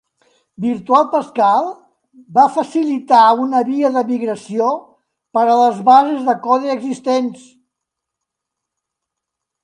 Virtual 0.63 1.03
Pascal 1.15 1.65
va 2.37 2.45
facilitar 2.55 3.19
una 3.43 3.61
via 3.67 3.91
de 3.97 4.01
migració 4.07 4.69
per 5.39 5.43
a 5.51 5.57
les 5.59 5.83
bases 5.89 6.23
de 6.31 6.35
codi 6.47 6.71
existents. 6.77 7.45